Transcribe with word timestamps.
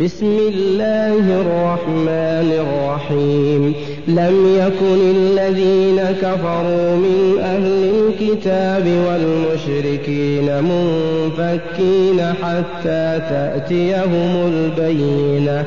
بسم 0.00 0.26
الله 0.26 1.40
الرحمن 1.40 2.50
الرحيم. 2.66 3.74
لم 4.08 4.36
يكن 4.58 5.00
الذين 5.16 6.00
كفروا 6.22 6.96
من 6.96 7.38
أهل 7.40 7.90
الكتاب 7.94 8.86
والمشركين 8.86 10.64
منفكين 10.64 12.20
حتى 12.42 13.20
تأتيهم 13.30 14.52
البينة. 14.52 15.66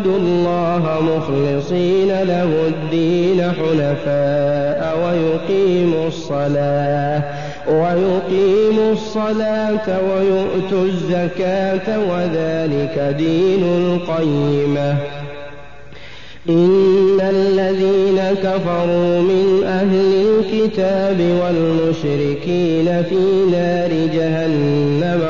ليعبدوا 0.00 0.18
الله 0.18 1.00
مخلصين 1.02 2.08
له 2.08 2.68
الدين 2.68 3.42
حنفاء 3.42 4.80
ويقيموا 5.02 6.08
الصلاة 6.08 7.22
ويقيموا 7.68 8.92
الصلاة 8.92 9.86
ويؤتوا 10.10 10.84
الزكاة 10.84 11.98
وذلك 12.10 13.14
دين 13.18 13.64
القيمة. 13.64 14.96
إن 16.48 17.20
الذين 17.20 18.20
كفروا 18.42 19.20
من 19.20 19.62
أهل 19.66 20.12
الكتاب 20.26 21.20
والمشركين 21.20 23.02
في 23.02 23.20
نار 23.52 23.90
جهنم 24.14 24.89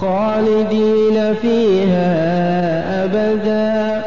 خالدين 0.00 1.34
فيها 1.34 2.14
أبدا. 3.04 4.02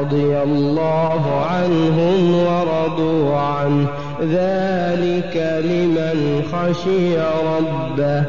رضي 0.00 0.42
الله 0.42 1.44
عنهم 1.50 2.34
ورضوا 2.34 3.36
عنه. 3.36 3.86
ذلك 4.22 5.62
لمن 5.64 6.42
خشي 6.52 7.18
ربه. 7.18 8.24